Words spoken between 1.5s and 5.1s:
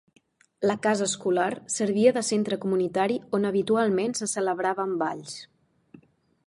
servia de centre comunitari on habitualment se celebraven